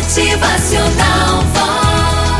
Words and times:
Motivacional. 0.00 1.44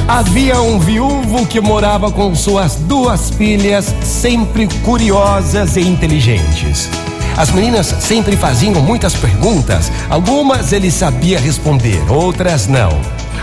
Havia 0.08 0.62
um 0.62 0.78
viúvo 0.78 1.46
que 1.46 1.60
morava 1.60 2.10
com 2.10 2.34
suas 2.34 2.76
duas 2.76 3.28
filhas, 3.28 3.94
sempre 4.02 4.66
curiosas 4.82 5.76
e 5.76 5.82
inteligentes. 5.82 6.88
As 7.36 7.50
meninas 7.50 7.94
sempre 8.00 8.34
faziam 8.34 8.80
muitas 8.80 9.14
perguntas, 9.14 9.92
algumas 10.08 10.72
ele 10.72 10.90
sabia 10.90 11.38
responder, 11.38 12.02
outras 12.10 12.66
não. 12.66 12.98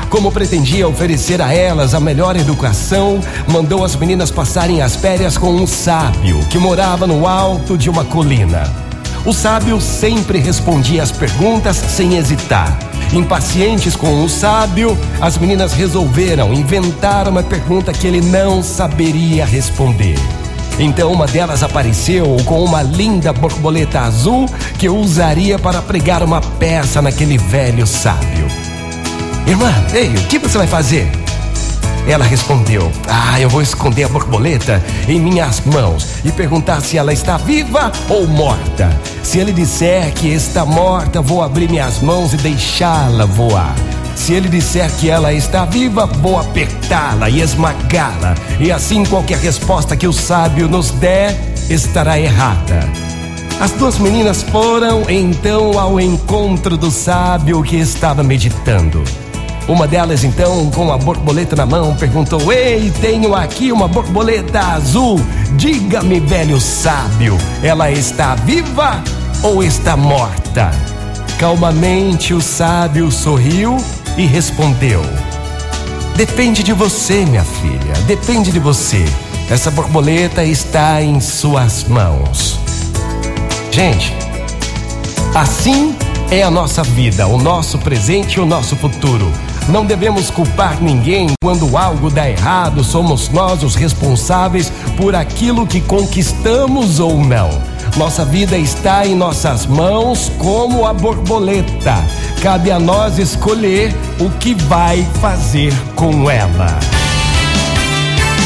Como 0.09 0.31
pretendia 0.31 0.87
oferecer 0.87 1.39
a 1.39 1.53
elas 1.53 1.93
a 1.93 1.99
melhor 1.99 2.35
educação, 2.35 3.21
mandou 3.47 3.85
as 3.85 3.95
meninas 3.95 4.31
passarem 4.31 4.81
as 4.81 4.95
férias 4.95 5.37
com 5.37 5.51
um 5.51 5.67
sábio 5.67 6.39
que 6.49 6.57
morava 6.57 7.05
no 7.05 7.27
alto 7.27 7.77
de 7.77 7.87
uma 7.87 8.03
colina. 8.03 8.63
O 9.23 9.31
sábio 9.31 9.79
sempre 9.79 10.39
respondia 10.39 11.03
às 11.03 11.11
perguntas 11.11 11.77
sem 11.77 12.17
hesitar. 12.17 12.86
Impacientes 13.13 13.95
com 13.95 14.23
o 14.23 14.29
sábio, 14.29 14.97
as 15.21 15.37
meninas 15.37 15.73
resolveram 15.73 16.53
inventar 16.53 17.27
uma 17.27 17.41
pergunta 17.41 17.93
que 17.93 18.05
ele 18.05 18.21
não 18.21 18.61
saberia 18.61 19.45
responder. 19.45 20.17
Então 20.79 21.11
uma 21.11 21.25
delas 21.25 21.63
apareceu 21.63 22.37
com 22.45 22.63
uma 22.63 22.83
linda 22.83 23.33
borboleta 23.33 24.01
azul 24.01 24.45
que 24.77 24.87
usaria 24.87 25.57
para 25.57 25.81
pregar 25.81 26.21
uma 26.21 26.39
peça 26.39 27.01
naquele 27.01 27.37
velho 27.37 27.87
sábio. 27.87 28.47
Irmã, 29.47 29.73
ei, 29.93 30.09
o 30.09 30.27
que 30.27 30.37
você 30.37 30.57
vai 30.57 30.67
fazer? 30.67 31.09
Ela 32.07 32.23
respondeu: 32.23 32.91
Ah, 33.07 33.39
eu 33.39 33.49
vou 33.49 33.61
esconder 33.61 34.03
a 34.03 34.09
borboleta 34.09 34.83
em 35.07 35.19
minhas 35.19 35.61
mãos 35.61 36.07
e 36.23 36.31
perguntar 36.31 36.81
se 36.81 36.97
ela 36.97 37.11
está 37.11 37.37
viva 37.37 37.91
ou 38.07 38.27
morta. 38.27 38.89
Se 39.37 39.41
ele 39.41 39.53
disser 39.53 40.11
que 40.15 40.29
está 40.29 40.65
morta, 40.65 41.21
vou 41.21 41.43
abrir 41.43 41.69
minhas 41.69 41.99
mãos 41.99 42.33
e 42.33 42.37
deixá-la 42.37 43.23
voar. 43.25 43.75
Se 44.15 44.33
ele 44.33 44.49
disser 44.49 44.91
que 44.95 45.11
ela 45.11 45.31
está 45.31 45.63
viva, 45.63 46.07
vou 46.07 46.39
apertá-la 46.39 47.29
e 47.29 47.41
esmagá-la. 47.41 48.33
E 48.59 48.71
assim 48.71 49.05
qualquer 49.05 49.37
resposta 49.37 49.95
que 49.95 50.07
o 50.07 50.11
sábio 50.11 50.67
nos 50.67 50.89
der 50.89 51.37
estará 51.69 52.19
errada. 52.19 52.79
As 53.59 53.73
duas 53.73 53.99
meninas 53.99 54.41
foram 54.41 55.07
então 55.07 55.77
ao 55.77 55.99
encontro 55.99 56.75
do 56.75 56.89
sábio 56.89 57.61
que 57.61 57.75
estava 57.75 58.23
meditando. 58.23 59.03
Uma 59.67 59.87
delas, 59.87 60.23
então, 60.23 60.71
com 60.71 60.91
a 60.91 60.97
borboleta 60.97 61.55
na 61.55 61.67
mão, 61.67 61.95
perguntou: 61.95 62.51
Ei, 62.51 62.91
tenho 63.01 63.35
aqui 63.35 63.71
uma 63.71 63.87
borboleta 63.87 64.59
azul. 64.59 65.21
Diga-me, 65.57 66.19
velho 66.21 66.59
sábio, 66.59 67.37
ela 67.61 67.91
está 67.91 68.33
viva 68.33 69.03
ou 69.43 69.63
está 69.63 69.95
morta? 69.95 70.71
Calmamente 71.37 72.33
o 72.33 72.41
sábio 72.41 73.11
sorriu 73.11 73.77
e 74.17 74.25
respondeu: 74.25 75.01
Depende 76.15 76.63
de 76.63 76.73
você, 76.73 77.25
minha 77.25 77.43
filha, 77.43 77.93
depende 78.07 78.51
de 78.51 78.59
você. 78.59 79.05
Essa 79.49 79.71
borboleta 79.71 80.43
está 80.43 81.01
em 81.01 81.21
suas 81.21 81.83
mãos. 81.85 82.59
Gente, 83.71 84.13
assim 85.35 85.95
é 86.31 86.43
a 86.43 86.51
nossa 86.51 86.83
vida, 86.83 87.27
o 87.27 87.37
nosso 87.37 87.77
presente 87.77 88.35
e 88.35 88.39
o 88.39 88.45
nosso 88.45 88.75
futuro. 88.75 89.31
Não 89.69 89.85
devemos 89.85 90.29
culpar 90.29 90.81
ninguém 90.81 91.29
quando 91.41 91.77
algo 91.77 92.09
dá 92.09 92.29
errado, 92.29 92.83
somos 92.83 93.29
nós 93.29 93.63
os 93.63 93.75
responsáveis 93.75 94.71
por 94.97 95.13
aquilo 95.13 95.67
que 95.67 95.81
conquistamos 95.81 96.99
ou 96.99 97.17
não. 97.17 97.76
Nossa 97.97 98.23
vida 98.23 98.55
está 98.55 99.07
em 99.07 99.15
nossas 99.15 99.65
mãos 99.65 100.31
como 100.37 100.85
a 100.85 100.93
borboleta. 100.93 101.95
Cabe 102.43 102.69
a 102.69 102.77
nós 102.77 103.17
escolher 103.17 103.91
o 104.19 104.29
que 104.37 104.53
vai 104.53 105.03
fazer 105.19 105.73
com 105.95 106.29
ela. 106.29 106.79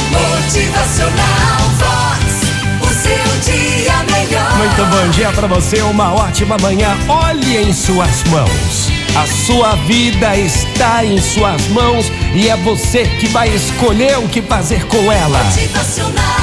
Motivacional 0.10 1.60
Vox. 1.78 2.82
O 2.82 2.94
seu 2.94 3.54
dia 3.54 3.94
melhor. 4.10 4.58
Muito 4.58 4.86
bom 4.86 5.10
dia 5.10 5.32
para 5.34 5.48
você, 5.48 5.82
uma 5.82 6.14
ótima 6.14 6.58
manhã. 6.62 6.98
Olhe 7.10 7.58
em 7.58 7.74
suas 7.74 8.24
mãos. 8.30 8.90
A 9.18 9.28
sua 9.28 9.76
vida 9.86 10.34
está 10.38 11.04
em 11.04 11.18
suas 11.20 11.68
mãos 11.68 12.06
e 12.34 12.48
é 12.48 12.56
você 12.56 13.04
que 13.20 13.28
vai 13.28 13.50
escolher 13.50 14.18
o 14.18 14.30
que 14.30 14.42
fazer 14.42 14.88
com 14.88 15.12
ela. 15.12 15.44
Motivacional 15.44 16.41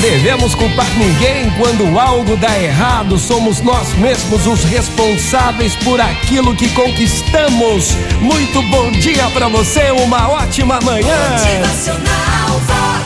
devemos 0.00 0.54
culpar 0.54 0.88
ninguém 0.96 1.50
quando 1.58 1.98
algo 1.98 2.36
dá 2.36 2.58
errado. 2.58 3.18
Somos 3.18 3.60
nós 3.60 3.92
mesmos 3.94 4.46
os 4.46 4.64
responsáveis 4.64 5.76
por 5.76 6.00
aquilo 6.00 6.54
que 6.54 6.68
conquistamos. 6.70 7.94
Muito 8.20 8.62
bom 8.62 8.90
dia 8.90 9.28
para 9.30 9.48
você, 9.48 9.90
uma 9.90 10.28
ótima 10.28 10.80
manhã. 10.80 11.16
Motivacional. 11.30 12.99